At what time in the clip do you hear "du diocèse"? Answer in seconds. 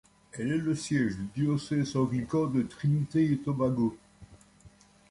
1.15-1.95